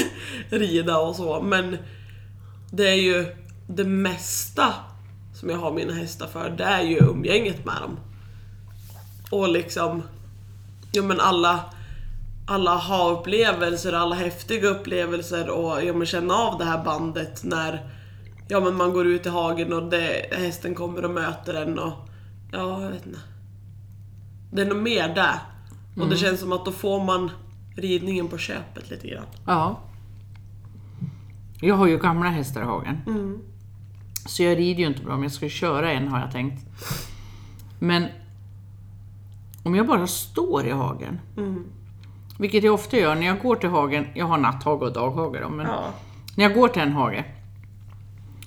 [0.50, 1.76] rida och så men
[2.72, 3.26] det är ju
[3.68, 4.74] det mesta
[5.34, 7.98] som jag har mina hästar för, det är ju umgänget med dem.
[9.30, 10.02] Och liksom,
[10.92, 11.60] ja men alla,
[12.50, 17.90] alla ha-upplevelser, alla häftiga upplevelser och ja men känna av det här bandet när
[18.48, 21.92] ja men man går ut i hagen och det, hästen kommer och möter en och
[22.52, 23.18] ja, jag vet inte.
[24.52, 25.38] Det är nog mer där.
[25.96, 27.30] Och det känns som att då får man
[27.76, 29.26] ridningen på köpet lite grann.
[29.46, 29.80] Ja.
[31.60, 32.96] Jag har ju gamla hästar i hagen.
[34.26, 36.64] Så jag rider ju inte bra, men jag ska köra en har jag tänkt.
[37.78, 38.06] Men
[39.64, 41.20] om jag bara står i hagen,
[42.40, 45.48] vilket jag ofta gör när jag går till hagen, jag har natthage och daghage då,
[45.48, 45.84] men Ja.
[46.36, 47.24] när jag går till en hage,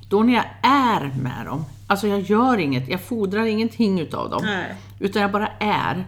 [0.10, 4.42] då när jag är med dem, alltså jag gör inget, jag fordrar ingenting utav dem,
[4.46, 4.76] Nej.
[5.00, 6.06] utan jag bara är.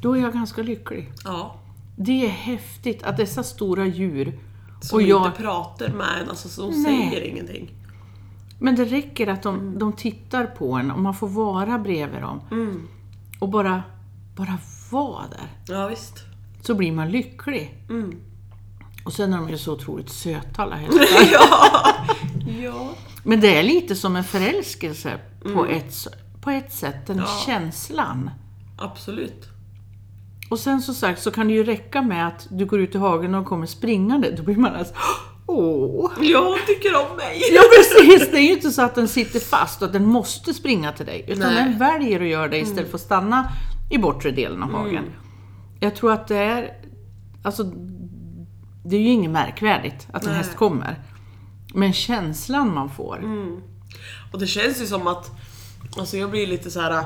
[0.00, 1.12] Då är jag ganska lycklig.
[1.24, 1.54] Ja.
[1.96, 4.38] Det är häftigt att dessa stora djur
[4.80, 6.84] Som och jag, inte pratar med en, alltså som Nej.
[7.10, 7.70] säger ingenting.
[8.58, 12.40] Men det räcker att de, de tittar på en och man får vara bredvid dem.
[12.50, 12.88] Mm.
[13.38, 13.82] Och bara,
[14.36, 14.58] bara
[14.90, 15.74] vara där.
[15.74, 16.14] Ja visst.
[16.62, 17.74] Så blir man lycklig.
[17.90, 18.14] Mm.
[19.04, 21.06] Och sen är de ju så otroligt söta alla hästar.
[22.62, 22.88] Ja.
[23.24, 25.76] Men det är lite som en förälskelse på, Mm.
[25.76, 26.08] ett, s-
[26.40, 28.30] på ett sätt, den känslan.
[28.78, 29.44] Absolut.
[30.50, 32.98] Och sen som sagt så kan det ju räcka med att du går ut i
[32.98, 34.30] hagen och de kommer springande.
[34.30, 34.94] Då blir man alltså,
[35.46, 36.10] åh!
[36.20, 37.42] Jag tycker om mig.
[37.52, 40.54] Ja precis, det är ju inte så att den sitter fast och att den måste
[40.54, 41.24] springa till dig.
[41.28, 41.64] Utan Nej.
[41.64, 43.52] den väljer att göra det istället för att stanna
[43.90, 45.04] i bortre delen av hagen.
[45.80, 46.72] Jag tror att det är,
[47.42, 47.62] alltså,
[48.84, 50.38] det är ju inget märkvärdigt att en Nej.
[50.38, 51.00] häst kommer.
[51.74, 53.20] Men känslan man får.
[54.32, 55.30] Och det känns ju som att,
[55.98, 57.04] alltså jag blir lite så här.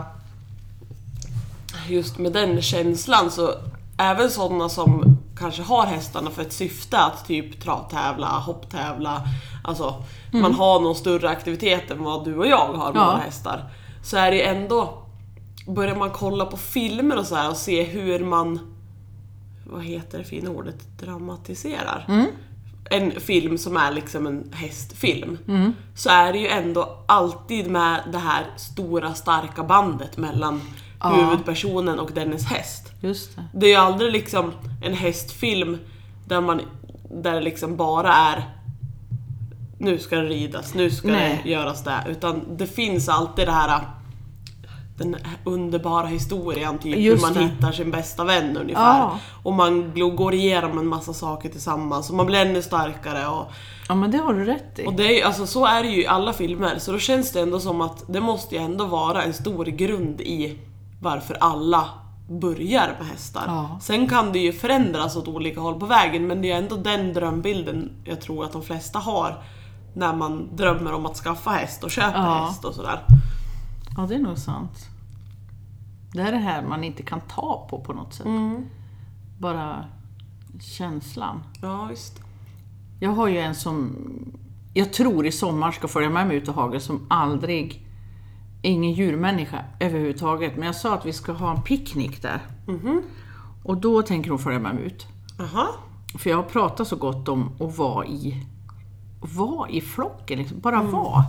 [1.89, 3.55] just med den känslan så
[3.99, 9.23] även sådana som kanske har hästarna för ett syfte att typ travtävla, hopptävla,
[9.65, 13.07] alltså man har någon större aktivitet än vad du och jag har med Ja.
[13.07, 13.65] våra hästar.
[14.03, 15.03] Så är det ju ändå,
[15.67, 18.59] börjar man kolla på filmer och så här och se hur man,
[19.67, 22.07] vad heter det fina ordet, dramatiserar
[22.91, 25.39] en film som är liksom en hästfilm
[25.95, 30.61] så är det ju ändå alltid med det här stora starka bandet mellan
[31.03, 31.09] Ja.
[31.15, 32.93] huvudpersonen och dennes häst.
[33.01, 33.45] Just det.
[33.55, 35.79] Det är ju aldrig liksom en hästfilm
[36.27, 36.61] där man
[37.11, 38.45] där det liksom bara är
[39.79, 41.41] nu ska det ridas, nu ska Nej.
[41.45, 42.05] det göras det.
[42.09, 43.81] Utan det finns alltid det här
[45.01, 47.49] den underbara historien, typ Just hur man det.
[47.49, 48.99] hittar sin bästa vän ungefär.
[48.99, 49.19] Ja.
[49.43, 53.27] Och man går igenom en massa saker tillsammans och man blir ännu starkare.
[53.29, 53.47] Och,
[53.89, 54.87] Ja men det har du rätt i.
[54.87, 57.41] och det är, alltså, så är det ju i alla filmer, så då känns det
[57.41, 60.59] ändå som att det måste ju ändå vara en stor grund i
[61.03, 61.85] varför alla
[62.29, 63.43] börjar med hästar.
[63.47, 63.79] Ja.
[63.83, 67.13] Sen kan det ju förändras åt olika håll på vägen, men det är ändå den
[67.13, 69.43] drömbilden jag tror att de flesta har
[69.95, 72.47] när man drömmer om att skaffa häst och köpa Ja.
[72.47, 73.01] häst och sådär.
[73.97, 74.87] Ja det är nog sant.
[76.13, 78.27] Det är det här man inte kan ta på på något sätt.
[78.27, 78.67] Mm.
[79.39, 79.85] Bara
[80.61, 81.43] känslan.
[81.63, 82.21] Ja, visst.
[83.01, 83.97] Jag har ju en som
[84.75, 87.87] jag tror i sommar ska följa med mig ut i hagen som aldrig,
[88.63, 92.41] ingen djurmänniska överhuvudtaget, men jag sa att vi ska ha en picknick där.
[93.65, 95.07] Och då tänker hon följa med mig ut.
[95.39, 95.67] Jaha.
[96.19, 98.47] För jag har pratat så gott om att vara i,
[99.37, 100.61] vara i flocken, liksom.
[100.61, 101.25] bara vara.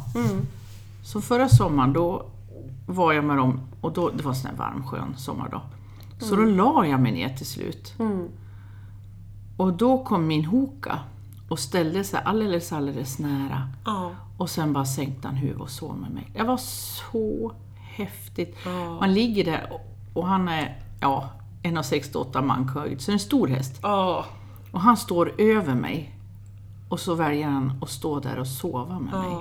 [1.03, 2.25] Så förra sommaren då
[2.85, 5.61] var jag med dem, och då, det var en sån här varm skön sommardag.
[6.19, 7.93] Så då la jag mig ner till slut.
[9.57, 10.99] Och då kom min hoka
[11.49, 13.69] och ställde sig alldeles, alldeles nära.
[13.85, 14.11] Ja.
[14.37, 16.31] Och sen bara sänkte han huvudet och sov med mig.
[16.33, 18.57] Det var så häftigt.
[18.65, 18.99] Ja.
[18.99, 19.81] Man ligger där och,
[20.13, 21.29] och han är, ja,
[21.63, 23.79] 1,68 mankhöjd, så en stor häst.
[23.81, 24.25] Ja.
[24.71, 26.15] Och han står över mig.
[26.89, 29.37] Och så väljer han att stå där och sova med mig.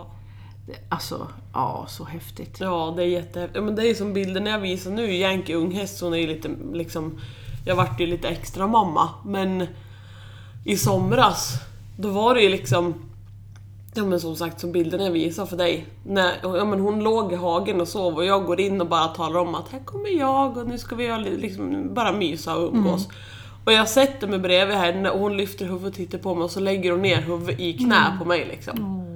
[0.88, 2.61] Alltså, ja, så häftigt.
[2.61, 3.56] Ja, det är jättehäftigt.
[3.56, 5.14] Ja, men det är som bilden jag visar nu.
[5.14, 7.20] Yankee unghäst, hon är ju lite liksom...
[7.66, 9.66] Jag vart ju lite extra mamma, men
[10.64, 11.54] i somras,
[11.96, 12.94] då var det ju liksom...
[13.94, 15.87] Ja men som sagt, som bilden jag visar för dig.
[16.06, 19.09] När, ja, men hon låg i hagen och sov och jag går in och bara
[19.09, 23.09] talar om att här kommer jag och nu ska vi liksom, bara mysa och umgås.
[23.64, 26.50] Och jag sätter mig bredvid henne och hon lyfter huvudet och tittar på mig och
[26.50, 29.06] så lägger hon ner huvudet i knä på mig liksom.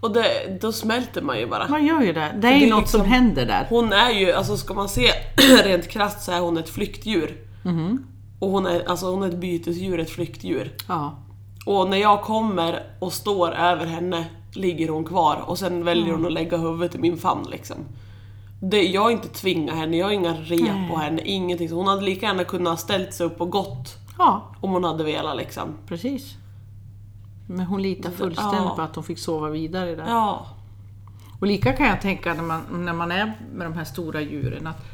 [0.00, 1.68] Och det, då smälter man ju bara.
[1.68, 2.34] Man gör ju det.
[2.38, 3.66] Det är ju något som liksom- händer där.
[3.70, 5.10] Hon är ju, alltså ska man se
[5.64, 7.36] rent krasst så är hon ett flyktdjur.
[8.38, 10.72] Och hon är, alltså hon är ett bytesdjur, ett flyktdjur.
[10.88, 11.18] Ja.
[11.66, 16.26] Och när jag kommer och står över henne ligger hon kvar och sen väljer hon
[16.26, 17.76] att lägga huvudet i min famn liksom.
[18.60, 20.90] Det, jag har inte tvingat henne, jag har inga rep Nej.
[20.90, 21.68] på henne, ingenting.
[21.68, 25.04] Så hon hade lika gärna kunnat ställt sig upp och gått ja, om hon hade
[25.04, 25.62] velat liksom.
[25.88, 26.34] precis.
[27.46, 28.72] Men hon litar fullständigt Ja.
[28.76, 30.04] på att hon fick sova vidare där.
[30.08, 30.46] Ja.
[31.40, 34.66] Och lika kan jag tänka när man, när man är med de här stora djuren
[34.66, 34.84] att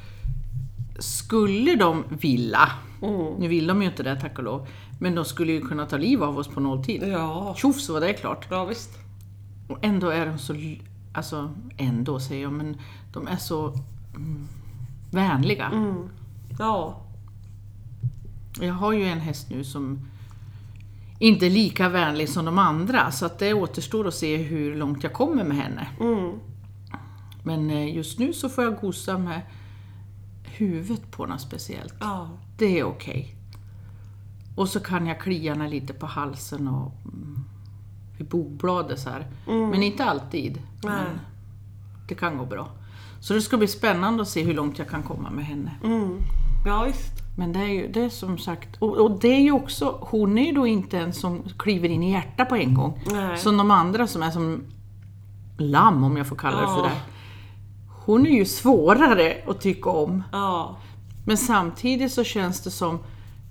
[0.99, 2.69] skulle de vilja,
[3.03, 3.35] Mm.
[3.39, 4.67] nu vill de ju inte det tack och lov,
[5.01, 7.03] men de skulle ju kunna ta liv av oss på nolltid.
[7.09, 7.55] Ja.
[7.57, 8.47] Tjoff så var det klart.
[8.51, 8.91] Ja visst.
[9.69, 10.55] Och ändå är de så,
[11.15, 12.77] alltså ändå säger jag, men
[13.13, 13.69] de är så
[14.17, 14.49] mm,
[15.11, 15.67] vänliga.
[15.67, 16.09] Mm.
[16.59, 17.01] Ja.
[18.61, 20.09] Jag har ju en häst nu som
[21.23, 25.13] inte lika vänlig som de andra, så att det återstår att se hur långt jag
[25.13, 25.89] kommer med henne.
[26.01, 26.33] Mm.
[27.43, 29.41] Men eh, just nu så får jag gosa med
[30.45, 31.95] huvudet på något speciellt.
[32.01, 32.31] Ja.
[32.59, 33.37] Det är okej.
[34.57, 37.45] Och så kan jag klia henne lite på halsen och mm,
[38.19, 39.27] vid bogbladet så här.
[39.47, 40.55] Men inte alltid.
[40.55, 40.95] Nej.
[40.95, 41.21] Men
[42.09, 42.69] det kan gå bra.
[43.21, 45.71] Så det ska bli spännande att se hur långt jag kan komma med henne.
[45.85, 46.19] Mm.
[46.67, 47.22] Ja visst.
[47.37, 50.39] Men det är ju det är som sagt, och, och det är ju också, hon
[50.39, 53.01] är ju då inte en som kliver in i hjärtat på en gång.
[53.13, 53.39] Nej.
[53.39, 54.65] Som de andra som är som
[55.59, 56.83] lamm, om jag får kalla det för Ja.
[56.83, 56.91] det.
[58.05, 60.23] Hon är ju svårare att tycka om.
[60.33, 60.77] Ja.
[61.27, 62.99] Men samtidigt så känns det som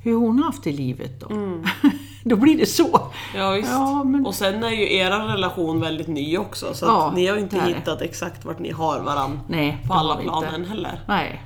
[0.04, 1.28] hur hon har haft i livet då.
[2.24, 3.00] då blir det så.
[3.36, 3.58] Ja.
[3.58, 7.36] Ja, men- Och sen är ju er relation väldigt ny också så Ja, ni har
[7.36, 7.74] ju inte det.
[7.74, 10.70] hittat exakt vart ni har varann Nej, på alla har vi plan inte.
[10.70, 11.02] heller.
[11.08, 11.42] Nej.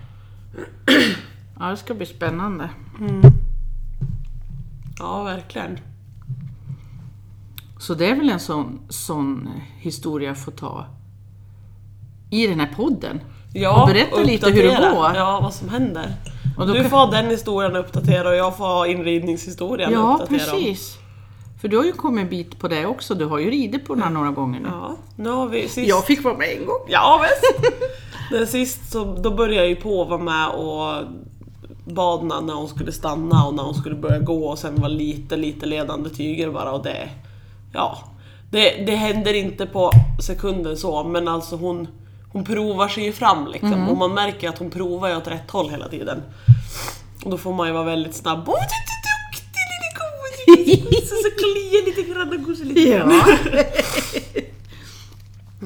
[1.60, 2.70] Ja, det ska bli spännande.
[5.00, 5.80] Ja, verkligen.
[7.80, 10.86] Så det är väl en sån, sån historia jag får ta
[12.30, 13.20] i den här podden.
[13.54, 15.12] Ja, Och berätta lite hur det går.
[15.16, 16.14] Ja, vad som händer.
[16.58, 19.94] Och du kan- får ha den historien att uppdatera och jag får ha inridningshistorien att
[19.94, 20.60] Ja, uppdatera om.
[20.60, 20.98] precis.
[21.62, 23.16] För du har ju kommit en bit på det också.
[23.16, 24.68] Du har ju ridit på den här några gånger nu.
[24.72, 25.88] Ja, nu har vi sist...
[25.90, 26.80] Jag fick vara med en gång.
[26.90, 27.72] Ja visst!
[28.32, 31.04] Den sist så då började jag ju på att vara med och
[31.86, 35.38] badna när hon skulle stanna och när hon skulle börja gå och sen var lite,
[35.38, 37.10] lite ledande tyger bara och det...
[37.74, 37.98] Ja.
[38.52, 41.88] Det, det händer inte på sekunden så men alltså hon,
[42.32, 45.52] hon provar sig ju fram liksom och man märker att hon provar ju åt rätt
[45.52, 46.22] håll hela tiden.
[47.24, 48.44] Och då får man ju vara väldigt snabb.
[48.48, 51.08] Åh, du är så duktig lille gode!
[51.08, 52.90] Så, så klia lite grann och gosa lite.
[52.90, 53.06] Ja.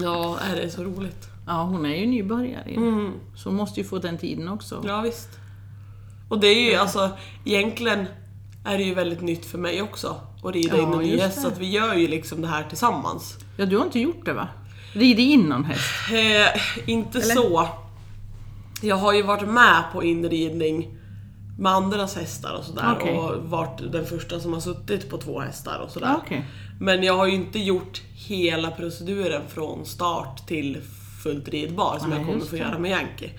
[0.02, 1.28] Ja, är det är så roligt.
[1.48, 2.70] ja, hon är ju nybörjare.
[2.70, 3.12] Mm.
[3.36, 4.84] Så hon måste ju få den tiden också.
[4.88, 5.30] Ja visst.
[6.30, 7.10] Och det är ju alltså,
[7.46, 8.06] egentligen
[8.66, 11.42] är det ju väldigt nytt för mig också att rida Ja, in en ny häst,
[11.42, 13.38] så att vi gör ju liksom det här tillsammans.
[13.58, 14.48] Ja, du har inte gjort det va?
[14.94, 15.82] Ridit in någon häst?
[16.12, 17.68] Eh, inte så.
[18.82, 20.96] Jag har ju varit med på inridning
[21.60, 23.18] med andras hästar och sådär Okej.
[23.18, 26.16] och varit den första som har suttit på två hästar och sådär.
[26.26, 26.46] Okej.
[26.80, 30.78] Men jag har ju inte gjort hela proceduren från start till
[31.24, 32.58] fullt ridbar som Nej, jag kommer få det.
[32.58, 33.32] göra med Yankee.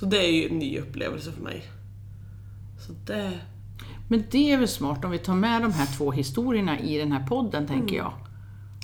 [0.00, 1.62] Så det är ju en ny upplevelse för mig.
[2.86, 3.40] Så det...
[4.08, 7.12] Men det är väl smart om vi tar med de här två historierna i den
[7.12, 8.12] här podden, tänker jag.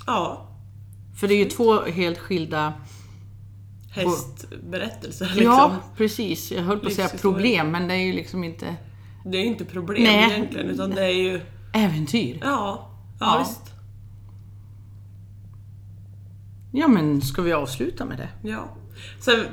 [0.07, 0.45] Ja.
[1.21, 2.73] För det är ju två helt skilda
[3.91, 5.45] hästberättelser liksom.
[5.45, 6.53] Ja, precis.
[6.53, 8.77] Jag höll på att säga problem, men det är ju liksom inte
[9.25, 10.33] Det är ju inte problem Nej.
[10.33, 11.41] egentligen, utan det är ju...
[11.75, 12.39] äventyr.
[12.43, 12.91] Ja,
[13.21, 13.39] ja, Ja.
[13.39, 13.75] visst.
[16.73, 18.49] Ja, men ska vi avsluta med det?
[18.49, 18.69] Ja.
[19.21, 19.45] Sen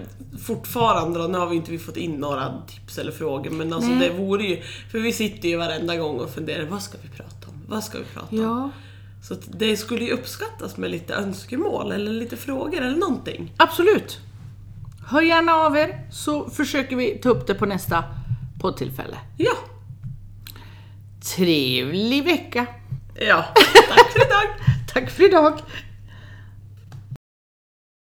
[0.45, 4.09] fortfarande nu har vi inte fått in några tips eller frågor, men alltså Nej.
[4.09, 4.61] det vore ju...
[4.91, 7.53] För vi sitter ju varenda gång och funderar, vad ska vi prata om?
[7.67, 8.41] Vad ska vi prata om?
[8.41, 8.69] Ja,
[9.23, 13.51] Så att det skulle ju uppskattas med lite önskemål eller lite frågor eller någonting.
[13.57, 14.19] absolut.
[15.07, 18.03] Hör gärna av er så försöker vi ta upp det på nästa
[18.61, 19.17] poddtillfälle.
[19.37, 19.53] Ja.
[21.35, 22.65] Trevlig vecka!
[23.19, 23.45] Ja,
[23.89, 24.55] tack för idag!
[24.93, 25.59] Tack för idag!